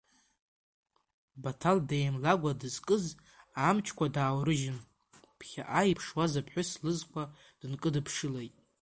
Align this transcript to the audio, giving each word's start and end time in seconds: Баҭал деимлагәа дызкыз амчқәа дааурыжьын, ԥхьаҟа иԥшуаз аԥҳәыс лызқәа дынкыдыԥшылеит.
Баҭал 1.41 1.79
деимлагәа 1.87 2.59
дызкыз 2.59 3.05
амчқәа 3.67 4.13
дааурыжьын, 4.15 4.77
ԥхьаҟа 5.39 5.81
иԥшуаз 5.91 6.33
аԥҳәыс 6.39 6.69
лызқәа 6.85 7.23
дынкыдыԥшылеит. 7.59 8.53